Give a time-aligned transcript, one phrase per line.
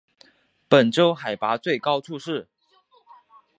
[0.67, 2.47] 本州海拔最高处是。